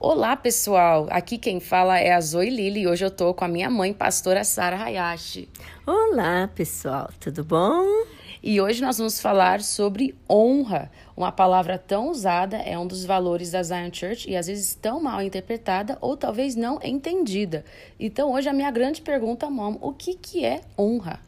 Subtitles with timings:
[0.00, 1.06] Olá, pessoal!
[1.08, 3.92] Aqui quem fala é a Zoe Lili e hoje eu tô com a minha mãe,
[3.92, 5.48] pastora Sara Hayashi.
[5.86, 8.04] Olá, pessoal, tudo bom?
[8.42, 10.90] E hoje nós vamos falar sobre honra.
[11.16, 15.00] Uma palavra tão usada é um dos valores da Zion Church e às vezes tão
[15.00, 17.64] mal interpretada ou talvez não entendida.
[17.98, 21.20] Então hoje a minha grande pergunta, mom, o que, que é honra?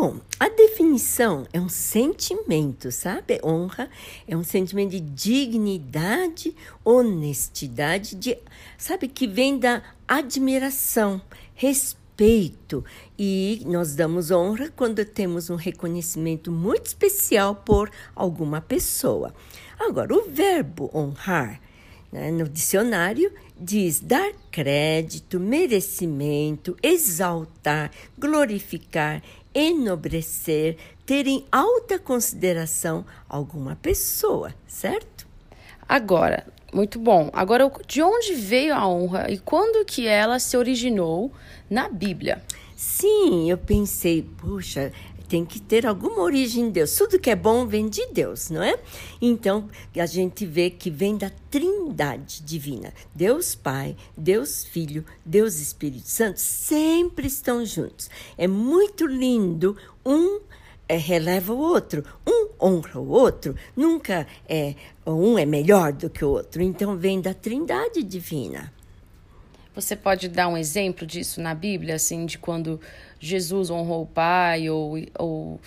[0.00, 3.40] Bom, a definição é um sentimento, sabe?
[3.42, 3.90] Honra
[4.28, 6.54] é um sentimento de dignidade,
[6.84, 8.38] honestidade, de,
[8.78, 11.20] sabe, que vem da admiração,
[11.52, 12.84] respeito.
[13.18, 19.34] E nós damos honra quando temos um reconhecimento muito especial por alguma pessoa.
[19.80, 21.60] Agora, o verbo honrar,
[22.12, 29.22] né, no dicionário, diz dar crédito, merecimento, exaltar, glorificar,
[29.58, 35.26] enobrecer, ter em alta consideração alguma pessoa, certo?
[35.88, 37.28] Agora, muito bom.
[37.32, 41.32] Agora, de onde veio a honra e quando que ela se originou
[41.68, 42.40] na Bíblia?
[42.76, 44.92] Sim, eu pensei, puxa,
[45.28, 46.96] tem que ter alguma origem em Deus.
[46.96, 48.78] Tudo que é bom vem de Deus, não é?
[49.20, 52.92] Então, a gente vê que vem da trindade divina.
[53.14, 58.10] Deus Pai, Deus Filho, Deus Espírito Santo sempre estão juntos.
[58.36, 60.40] É muito lindo um
[60.88, 64.74] é, releva o outro, um honra o outro, nunca é
[65.06, 66.62] um é melhor do que o outro.
[66.62, 68.72] Então vem da Trindade divina.
[69.80, 72.80] Você pode dar um exemplo disso na Bíblia, assim, de quando
[73.20, 75.60] Jesus honrou o Pai ou, ou,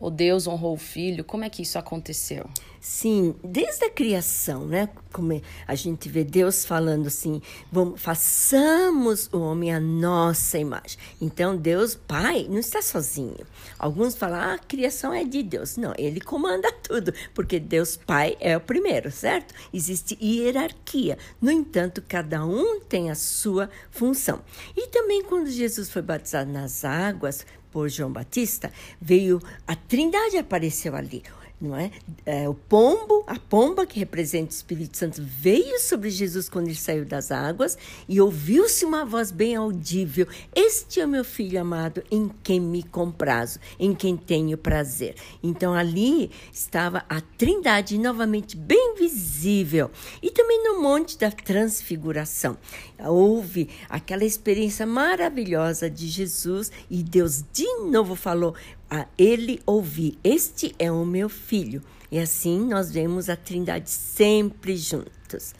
[0.00, 1.24] ou Deus honrou o Filho?
[1.24, 2.48] Como é que isso aconteceu?
[2.80, 4.88] Sim, desde a criação, né?
[5.12, 10.96] Como a gente vê Deus falando assim, vamos, façamos o homem a nossa imagem.
[11.20, 13.44] Então, Deus, Pai, não está sozinho.
[13.78, 15.76] Alguns falam, ah, a criação é de Deus.
[15.76, 19.52] Não, ele comanda tudo, porque Deus Pai é o primeiro, certo?
[19.74, 21.18] Existe hierarquia.
[21.40, 24.40] No entanto, cada um tem a sua função.
[24.76, 30.94] E também quando Jesus foi batizado nas águas, por João Batista, veio a Trindade apareceu
[30.94, 31.22] ali
[31.60, 31.90] não é?
[32.24, 32.48] é?
[32.48, 37.04] O pombo, a pomba que representa o Espírito Santo, veio sobre Jesus quando ele saiu
[37.04, 37.76] das águas
[38.08, 43.58] e ouviu-se uma voz bem audível: Este é meu filho amado, em quem me comprazo,
[43.78, 45.16] em quem tenho prazer.
[45.42, 49.90] Então ali estava a Trindade novamente bem visível
[50.22, 52.56] e também no Monte da Transfiguração.
[52.98, 58.54] Houve aquela experiência maravilhosa de Jesus e Deus de novo falou:
[58.90, 61.82] a ele ouvir: Este é o meu filho.
[62.10, 65.54] E assim nós vemos a Trindade sempre juntos.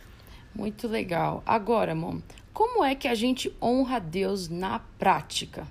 [0.55, 1.43] Muito legal.
[1.45, 2.23] Agora, mãe,
[2.53, 5.67] como é que a gente honra Deus na prática?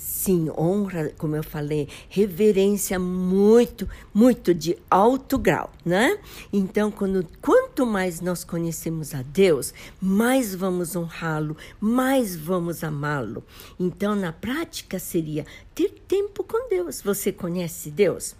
[0.00, 6.18] Sim, honra, como eu falei, reverência muito, muito de alto grau, né?
[6.50, 13.44] Então, quando, quanto mais nós conhecemos a Deus, mais vamos honrá-lo, mais vamos amá-lo.
[13.78, 15.44] Então, na prática, seria
[15.74, 17.02] ter tempo com Deus.
[17.02, 18.34] Você conhece Deus?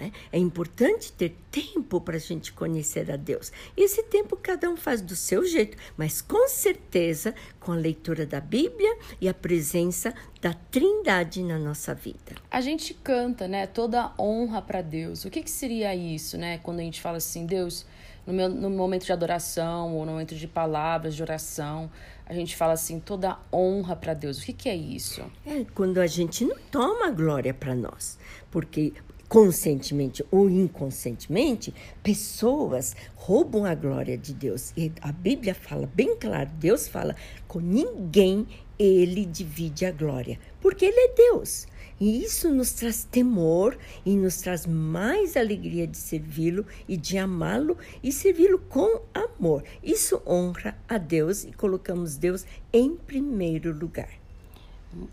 [0.00, 0.10] Né?
[0.32, 3.52] É importante ter tempo para a gente conhecer a Deus.
[3.76, 8.40] Esse tempo cada um faz do seu jeito, mas com certeza com a leitura da
[8.40, 12.36] Bíblia e a presença da Trindade na nossa vida.
[12.50, 13.66] A gente canta, né?
[13.66, 15.24] Toda honra para Deus.
[15.26, 16.58] O que, que seria isso, né?
[16.62, 17.84] Quando a gente fala assim, Deus,
[18.26, 21.90] no, meu, no momento de adoração ou no momento de palavras de oração,
[22.24, 24.38] a gente fala assim, toda honra para Deus.
[24.38, 25.20] O que, que é isso?
[25.44, 28.18] É quando a gente não toma glória para nós,
[28.50, 28.94] porque
[29.30, 34.72] conscientemente ou inconscientemente, pessoas roubam a glória de Deus.
[34.76, 37.14] E a Bíblia fala bem claro, Deus fala,
[37.46, 38.44] com ninguém
[38.76, 41.68] ele divide a glória, porque ele é Deus.
[42.00, 47.78] E isso nos traz temor e nos traz mais alegria de servi-lo e de amá-lo
[48.02, 49.62] e servi-lo com amor.
[49.80, 54.10] Isso honra a Deus e colocamos Deus em primeiro lugar.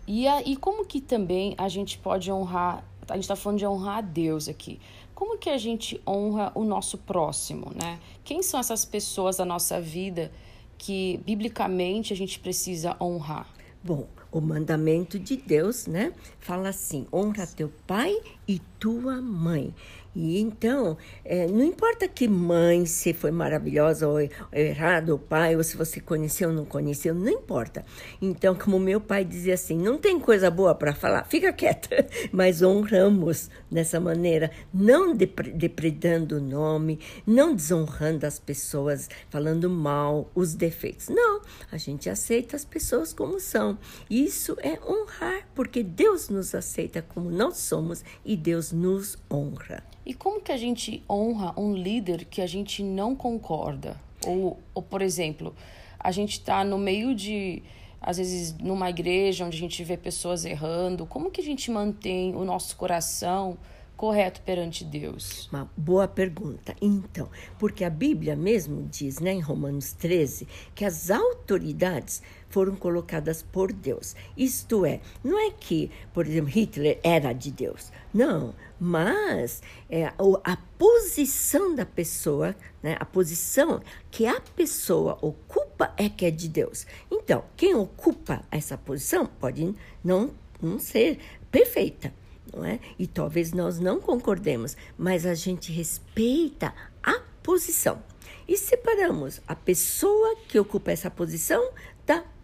[0.08, 3.66] E, a, e como que também a gente pode honrar a gente está falando de
[3.66, 4.80] honrar a Deus aqui.
[5.14, 7.98] Como que a gente honra o nosso próximo, né?
[8.22, 10.30] Quem são essas pessoas da nossa vida
[10.76, 13.48] que biblicamente a gente precisa honrar?
[13.82, 16.12] Bom, o mandamento de Deus, né?
[16.38, 18.16] Fala assim: honra teu pai
[18.46, 19.74] e tua mãe.
[20.14, 24.18] E então, é, não importa que mãe, se foi maravilhosa ou,
[24.52, 27.84] errado, o pai, ou se você conheceu ou não conheceu, não importa.
[28.20, 32.04] Então, como meu pai dizia assim, não tem coisa boa para falar, fica quieta.
[32.32, 40.52] Mas honramos dessa maneira, não depredando o nome, não desonrando as pessoas, falando mal, os
[40.54, 41.08] defeitos.
[41.08, 43.78] Não, a gente aceita as pessoas como são.
[44.10, 49.82] Isso é honrar, porque Deus nos aceita como nós somos e Deus nos honra.
[50.04, 54.00] E como que a gente honra um líder que a gente não concorda?
[54.26, 55.54] Ou, ou por exemplo,
[55.98, 57.62] a gente está no meio de,
[58.00, 62.34] às vezes, numa igreja onde a gente vê pessoas errando, como que a gente mantém
[62.34, 63.58] o nosso coração
[63.98, 65.48] correto perante Deus?
[65.52, 66.74] Uma boa pergunta.
[66.80, 67.28] Então,
[67.58, 73.72] porque a Bíblia mesmo diz, né, em Romanos 13, que as autoridades foram colocadas por
[73.72, 74.14] Deus.
[74.36, 77.92] Isto é, não é que, por exemplo, Hitler era de Deus.
[78.12, 83.80] Não, mas é, a posição da pessoa, né, a posição
[84.10, 86.86] que a pessoa ocupa é que é de Deus.
[87.10, 90.30] Então, quem ocupa essa posição pode não,
[90.60, 91.18] não ser
[91.50, 92.12] perfeita
[92.52, 92.80] não é?
[92.98, 98.02] E talvez nós não concordemos, mas a gente respeita a posição.
[98.46, 101.70] E separamos a pessoa que ocupa essa posição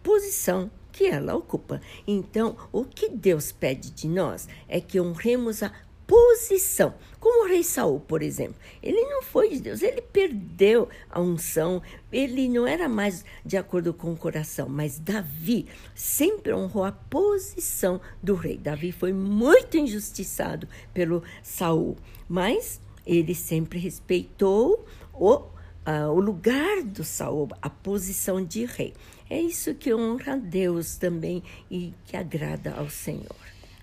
[0.05, 1.81] posição que ela ocupa.
[2.07, 5.71] Então, o que Deus pede de nós é que honremos a
[6.05, 6.93] posição.
[7.19, 8.55] Como o rei Saul, por exemplo.
[8.83, 11.81] Ele não foi de Deus, ele perdeu a unção,
[12.11, 15.65] ele não era mais de acordo com o coração, mas Davi
[15.95, 18.57] sempre honrou a posição do rei.
[18.57, 21.97] Davi foi muito injustiçado pelo Saul,
[22.29, 28.93] mas ele sempre respeitou o, uh, o lugar do Saul, a posição de rei.
[29.29, 33.35] É isso que honra a Deus também e que agrada ao Senhor.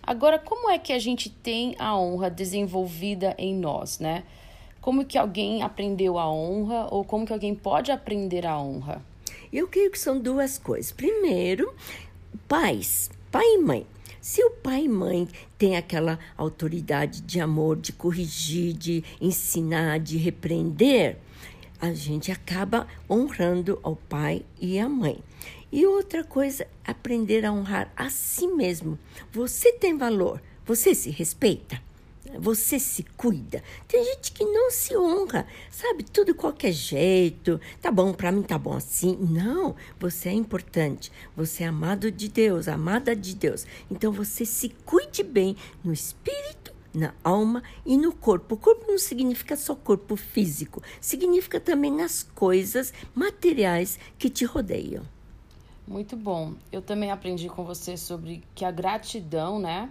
[0.02, 4.24] Agora, como é que a gente tem a honra desenvolvida em nós, né?
[4.80, 9.00] Como que alguém aprendeu a honra ou como que alguém pode aprender a honra?
[9.52, 10.90] Eu creio que são duas coisas.
[10.90, 11.72] Primeiro,
[12.48, 13.86] pais, pai e mãe.
[14.20, 15.28] Se o pai e mãe
[15.58, 21.18] têm aquela autoridade de amor, de corrigir, de ensinar, de repreender,
[21.82, 25.19] a gente acaba honrando ao pai e à mãe.
[25.73, 28.96] E outra coisa, aprender a honrar a si mesmo.
[29.32, 31.82] Você tem valor, você se respeita,
[32.38, 33.64] você se cuida.
[33.88, 36.05] Tem gente que não se honra, sabe?
[36.05, 37.61] Tudo qualquer jeito.
[37.81, 39.19] Tá bom, para mim tá bom assim.
[39.20, 41.11] Não, você é importante.
[41.37, 43.67] Você é amado de Deus, amada de Deus.
[43.90, 48.54] Então você se cuide bem no espírito na alma e no corpo.
[48.54, 55.02] O corpo não significa só corpo físico, significa também nas coisas materiais que te rodeiam.
[55.86, 56.54] Muito bom.
[56.70, 59.90] Eu também aprendi com você sobre que a gratidão, né,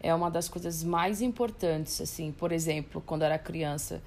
[0.00, 4.02] é uma das coisas mais importantes, assim, por exemplo, quando era criança,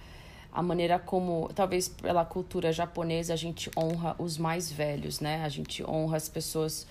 [0.52, 5.44] a maneira como, talvez pela cultura japonesa, a gente honra os mais velhos, né?
[5.44, 6.88] A gente honra as pessoas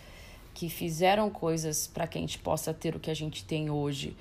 [0.54, 4.16] que fizeram coisas para que a gente possa ter o que a gente tem hoje.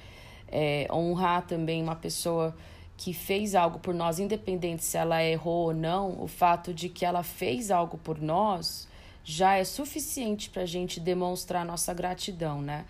[0.49, 2.55] É, honrar também uma pessoa
[2.97, 7.05] que fez algo por nós, independente se ela errou ou não, o fato de que
[7.05, 8.87] ela fez algo por nós
[9.23, 12.85] já é suficiente para a gente demonstrar nossa gratidão, né?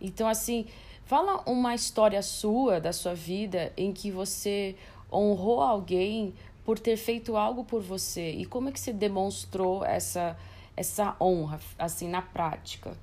[0.00, 0.66] Então, assim,
[1.04, 4.74] fala uma história sua, da sua vida, em que você
[5.12, 10.36] honrou alguém por ter feito algo por você e como é que você demonstrou essa,
[10.76, 12.96] essa honra, assim, na prática?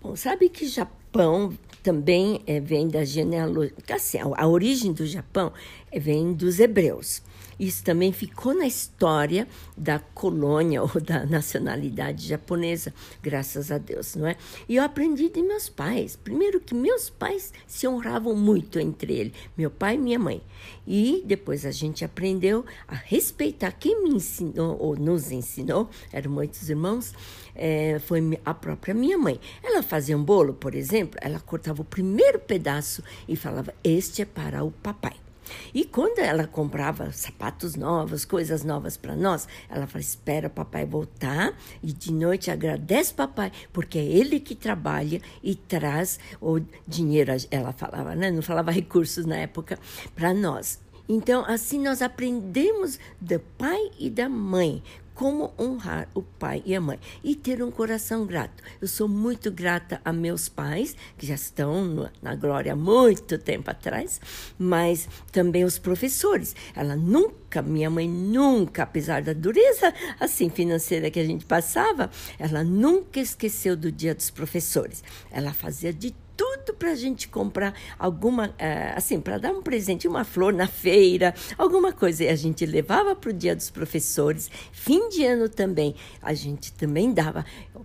[0.00, 1.56] Bom, sabe que Japão
[1.86, 5.52] também é, vem da genealogia, assim, a origem do Japão
[5.92, 7.22] é, vem dos hebreus.
[7.58, 12.92] Isso também ficou na história da colônia ou da nacionalidade japonesa,
[13.22, 14.36] graças a Deus, não é?
[14.68, 16.16] E eu aprendi de meus pais.
[16.16, 20.42] Primeiro que meus pais se honravam muito entre eles, meu pai e minha mãe.
[20.86, 26.68] E depois a gente aprendeu a respeitar quem me ensinou ou nos ensinou, eram muitos
[26.68, 27.12] irmãos,
[27.54, 29.40] é, foi a própria minha mãe.
[29.62, 34.24] Ela fazia um bolo, por exemplo, ela cortava o primeiro pedaço e falava: Este é
[34.24, 35.25] para o papai.
[35.74, 41.54] E quando ela comprava sapatos novos, coisas novas para nós, ela falava: espera papai voltar
[41.82, 47.32] e de noite agradece papai, porque é ele que trabalha e traz o dinheiro.
[47.50, 48.30] Ela falava, né?
[48.30, 49.78] Não falava recursos na época
[50.14, 50.80] para nós.
[51.08, 54.82] Então, assim nós aprendemos do pai e da mãe
[55.16, 58.62] como honrar o pai e a mãe e ter um coração grato.
[58.80, 63.70] Eu sou muito grata a meus pais, que já estão na glória há muito tempo
[63.70, 64.20] atrás,
[64.58, 66.54] mas também os professores.
[66.74, 72.62] Ela nunca, minha mãe nunca, apesar da dureza assim financeira que a gente passava, ela
[72.62, 75.02] nunca esqueceu do dia dos professores.
[75.30, 80.06] Ela fazia de tudo para a gente comprar alguma, eh, assim, para dar um presente,
[80.06, 82.24] uma flor na feira, alguma coisa.
[82.24, 84.50] E a gente levava para o dia dos professores.
[84.72, 87.44] Fim de ano também, a gente também dava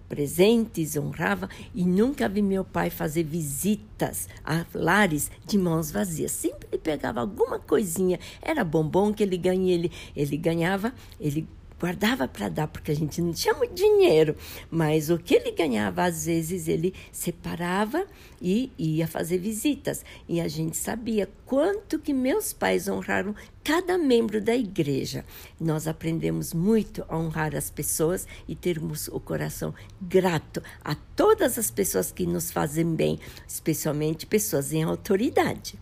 [0.09, 1.49] presentes, honrava.
[1.73, 6.31] E nunca vi meu pai fazer visitas a lares de mãos vazias.
[6.31, 8.19] Sempre ele pegava alguma coisinha.
[8.41, 11.47] Era bombom que ele ganha, ele, ele ganhava, ele
[11.81, 14.35] guardava para dar, porque a gente não tinha muito dinheiro,
[14.69, 18.05] mas o que ele ganhava, às vezes, ele separava
[18.39, 20.05] e ia fazer visitas.
[20.29, 23.33] E a gente sabia quanto que meus pais honraram
[23.63, 25.25] cada membro da igreja.
[25.59, 31.71] Nós aprendemos muito a honrar as pessoas e termos o coração grato a todas as
[31.71, 35.79] pessoas que nos fazem bem, especialmente pessoas em autoridade.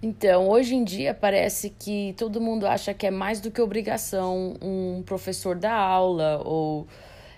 [0.00, 4.54] Então, hoje em dia parece que todo mundo acha que é mais do que obrigação
[4.62, 6.86] um professor dar aula ou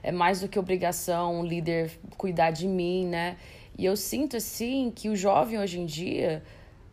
[0.02, 3.38] é mais do que obrigação um líder cuidar de mim, né?
[3.78, 6.42] E eu sinto assim que o jovem hoje em dia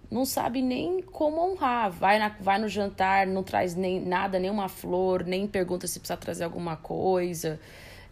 [0.09, 1.91] não sabe nem como honrar.
[1.91, 5.99] Vai, na, vai no jantar, não traz nem nada, nem uma flor, nem pergunta se
[5.99, 7.59] precisa trazer alguma coisa.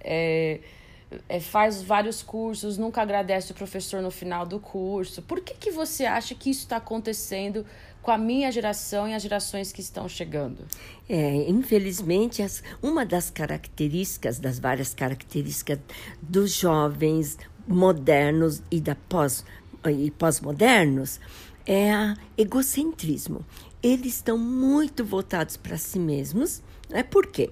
[0.03, 0.59] É,
[1.27, 5.21] é, faz vários cursos, nunca agradece o professor no final do curso.
[5.21, 7.65] Por que, que você acha que isso está acontecendo
[8.01, 10.65] com a minha geração e as gerações que estão chegando?
[11.09, 15.79] É, infelizmente, as, uma das características, das várias características
[16.21, 19.43] dos jovens modernos e da pós
[19.87, 21.19] e pós-modernos
[21.65, 23.45] é o egocentrismo.
[23.81, 26.61] Eles estão muito voltados para si mesmos.
[26.89, 27.03] Né?
[27.03, 27.49] Por quê?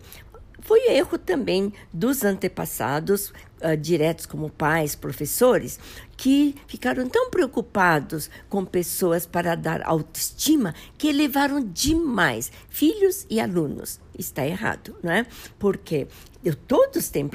[0.64, 5.78] Foi erro também dos antepassados, uh, diretos como pais, professores,
[6.16, 14.00] que ficaram tão preocupados com pessoas para dar autoestima que elevaram demais filhos e alunos.
[14.18, 15.26] Está errado, não é?
[15.60, 16.08] Porque
[16.66, 17.30] todos têm,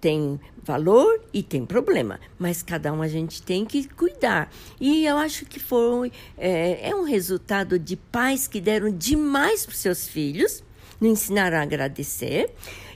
[0.00, 4.50] têm valor e têm problema, mas cada um a gente tem que cuidar.
[4.80, 9.74] E eu acho que foi é, é um resultado de pais que deram demais para
[9.74, 10.64] seus filhos
[11.02, 12.50] não ensinaram a agradecer.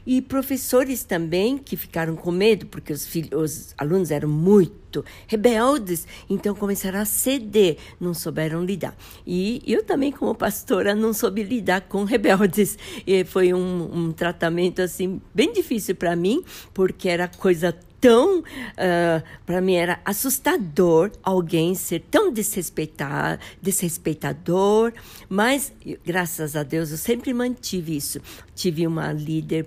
[0.06, 6.06] E professores também que ficaram com medo, porque os, filhos, os alunos eram muito rebeldes,
[6.30, 8.96] então começaram a ceder, não souberam lidar.
[9.26, 12.78] E eu também, como pastora, não soube lidar com rebeldes.
[13.04, 18.44] E foi um, um tratamento assim bem difícil para mim, porque era coisa tão, uh,
[18.78, 24.92] ah, para mim era assustador alguém ser tão desrespeitar, desrespeitador,
[25.28, 25.72] mas
[26.04, 28.20] graças a Deus eu sempre mantive isso.
[28.54, 29.66] Tive uma líder,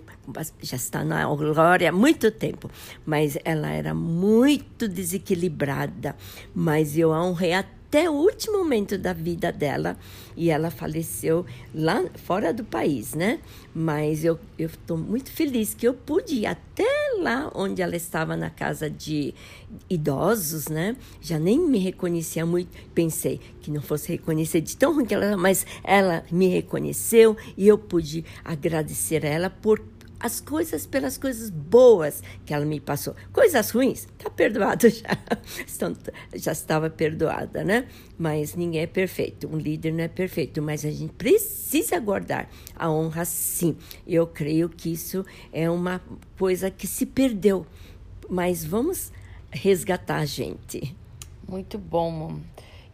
[0.61, 2.71] já está na glória há muito tempo,
[3.05, 6.15] mas ela era muito desequilibrada,
[6.55, 9.97] mas eu a honrei até até o último momento da vida dela
[10.37, 11.43] e ela faleceu
[11.73, 13.39] lá fora do país, né?
[13.73, 16.85] Mas eu estou muito feliz que eu pude ir até
[17.19, 19.33] lá onde ela estava na casa de
[19.89, 20.95] idosos, né?
[21.19, 22.69] Já nem me reconhecia muito.
[22.93, 27.67] Pensei que não fosse reconhecer de tão ruim que ela, mas ela me reconheceu e
[27.67, 29.81] eu pude agradecer a ela por
[30.19, 33.15] as coisas pelas coisas boas que ela me passou.
[33.31, 35.17] Coisas ruins, está perdoado já.
[36.35, 37.87] já estava perdoada, né?
[38.17, 39.47] Mas ninguém é perfeito.
[39.47, 43.77] Um líder não é perfeito, mas a gente precisa guardar a honra sim.
[44.05, 46.01] Eu creio que isso é uma
[46.37, 47.65] coisa que se perdeu.
[48.29, 49.11] Mas vamos
[49.49, 50.95] resgatar a gente.
[51.47, 52.39] Muito bom.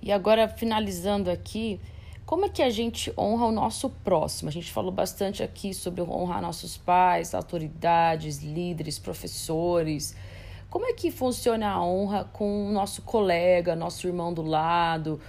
[0.02, 1.80] E agora, finalizando aqui,
[2.26, 4.50] como é que a gente honra o nosso próximo?
[4.50, 10.16] A gente falou bastante aqui sobre honrar nossos pais, autoridades, líderes, professores.
[10.68, 15.22] Como é que funciona a honra com o nosso colega, nosso irmão do lado,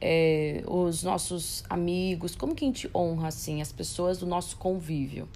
[0.00, 2.34] é, os nossos amigos?
[2.34, 5.28] Como que a gente honra assim as pessoas do nosso convívio?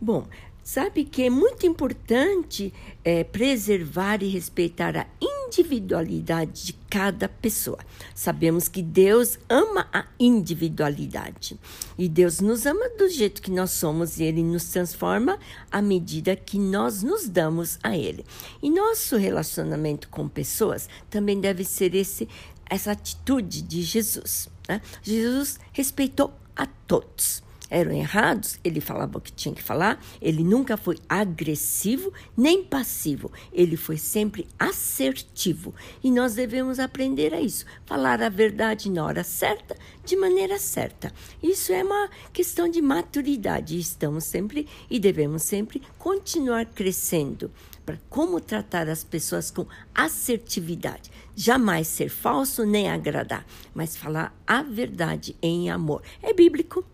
[0.00, 0.24] Bom,
[0.66, 5.06] sabe que é muito importante é, preservar e respeitar a
[5.46, 7.78] individualidade de cada pessoa.
[8.12, 11.56] Sabemos que Deus ama a individualidade
[11.96, 15.38] e Deus nos ama do jeito que nós somos e Ele nos transforma
[15.70, 18.24] à medida que nós nos damos a Ele.
[18.60, 22.28] E nosso relacionamento com pessoas também deve ser esse,
[22.68, 24.48] essa atitude de Jesus.
[24.68, 24.82] Né?
[25.00, 30.76] Jesus respeitou a todos eram errados, ele falava o que tinha que falar, ele nunca
[30.76, 35.74] foi agressivo nem passivo, ele foi sempre assertivo.
[36.02, 41.12] E nós devemos aprender a isso, falar a verdade na hora certa, de maneira certa.
[41.42, 47.50] Isso é uma questão de maturidade, estamos sempre e devemos sempre continuar crescendo
[47.84, 51.10] para como tratar as pessoas com assertividade.
[51.36, 56.02] Jamais ser falso nem agradar, mas falar a verdade em amor.
[56.20, 56.84] É bíblico.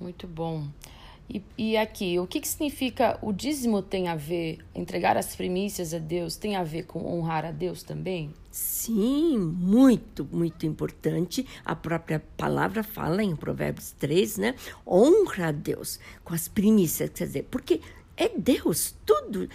[0.00, 0.66] Muito bom.
[1.28, 5.94] E, e aqui, o que, que significa o dízimo tem a ver, entregar as primícias
[5.94, 8.30] a Deus, tem a ver com honrar a Deus também?
[8.50, 11.46] Sim, muito, muito importante.
[11.64, 14.54] A própria palavra fala em Provérbios 3, né?
[14.86, 17.80] Honra a Deus com as primícias, quer dizer, porque
[18.16, 19.48] é Deus, tudo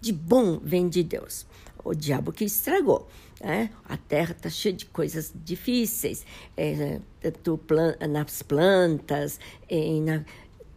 [0.00, 1.46] de bom vem de Deus.
[1.82, 3.08] O diabo que estragou.
[3.44, 3.68] Né?
[3.84, 6.24] A terra está cheia de coisas difíceis,
[6.56, 6.98] é,
[8.08, 9.38] nas plantas,
[10.02, 10.24] na,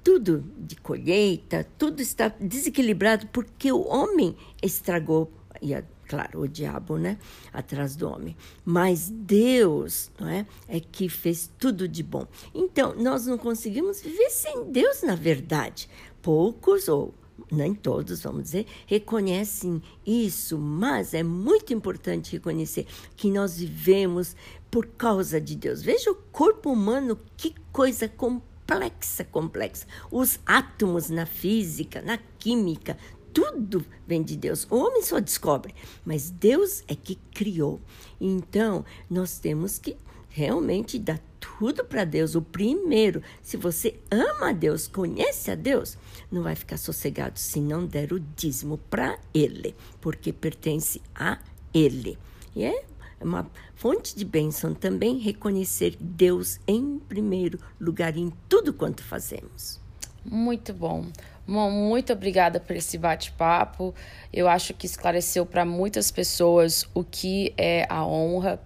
[0.04, 5.32] tudo de colheita, tudo está desequilibrado porque o homem estragou,
[5.62, 5.74] e
[6.10, 7.18] claro, o diabo, né,
[7.54, 8.36] atrás do homem.
[8.66, 12.28] Mas Deus, não é, é que fez tudo de bom.
[12.54, 15.90] Então, nós não conseguimos viver sem Deus, na verdade.
[16.22, 17.14] Poucos ou
[17.52, 24.36] nem todos, vamos dizer, reconhecem isso, mas é muito importante reconhecer que nós vivemos
[24.70, 25.82] por causa de Deus.
[25.82, 29.88] Veja o corpo humano, que coisa complexa, complexa.
[30.12, 32.98] Os átomos na física, na química,
[33.34, 34.68] tudo vem de Deus.
[34.70, 37.80] O homem só descobre, mas Deus é que criou.
[38.20, 39.96] Então, nós temos que
[40.38, 42.36] realmente dar tudo para Deus.
[42.36, 45.98] O primeiro, se você ama a Deus, conhece a Deus,
[46.32, 51.40] não vai ficar sossegado se não der o dízimo para Ele, porque pertence a
[51.74, 52.20] Ele.
[52.56, 52.86] E é
[53.20, 59.87] uma fonte de bênção também reconhecer Deus em primeiro lugar em tudo quanto fazemos.
[60.26, 61.06] Muito bom.
[61.48, 63.96] Bom, muito obrigada por esse bate-papo.
[64.34, 68.60] Eu acho que esclareceu para muitas pessoas o que é a honra.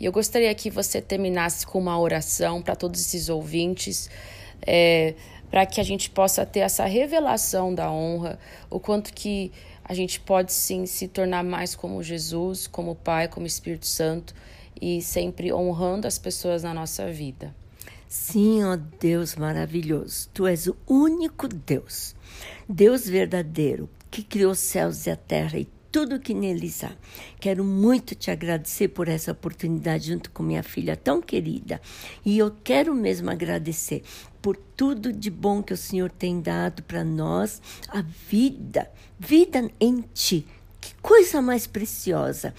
[0.00, 4.08] E eu gostaria que você terminasse com uma oração para todos esses ouvintes,
[4.66, 5.14] é,
[5.50, 8.38] para que a gente possa ter essa revelação da honra,
[8.70, 9.52] o quanto que
[9.84, 14.34] a gente pode sim se tornar mais como Jesus, como Pai, como Espírito Santo
[14.80, 17.54] e sempre honrando as pessoas na nossa vida.
[18.14, 22.14] Sim, ó Deus maravilhoso, tu és o único Deus,
[22.68, 26.92] Deus verdadeiro, que criou os céus e a terra e tudo que neles há.
[27.40, 31.80] Quero muito te agradecer por essa oportunidade junto com minha filha tão querida.
[32.22, 34.02] E eu quero mesmo agradecer
[34.42, 40.02] por tudo de bom que o Senhor tem dado para nós, a vida, vida em
[40.12, 40.46] ti.
[40.78, 42.52] Que coisa mais preciosa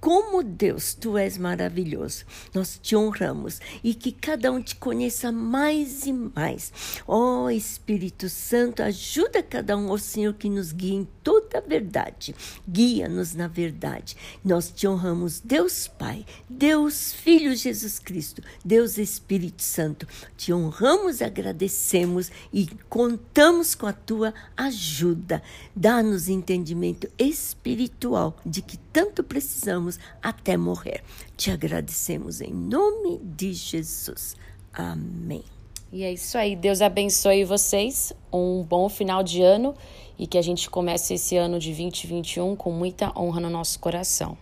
[0.00, 2.24] como Deus, tu és maravilhoso.
[2.54, 6.72] Nós te honramos e que cada um te conheça mais e mais.
[7.06, 11.58] Ó oh, Espírito Santo, ajuda cada um, ó oh, Senhor, que nos guie em toda
[11.58, 12.34] a verdade.
[12.66, 14.16] Guia-nos na verdade.
[14.42, 20.06] Nós te honramos, Deus Pai, Deus Filho Jesus Cristo, Deus Espírito Santo.
[20.34, 25.42] Te honramos, agradecemos e contamos com a tua ajuda.
[25.76, 29.89] Dá-nos entendimento espiritual de que tanto precisamos
[30.22, 31.02] até morrer.
[31.36, 34.36] Te agradecemos em nome de Jesus.
[34.72, 35.44] Amém.
[35.92, 36.54] E é isso aí.
[36.54, 38.12] Deus abençoe vocês.
[38.32, 39.74] Um bom final de ano
[40.18, 44.36] e que a gente comece esse ano de 2021 com muita honra no nosso coração.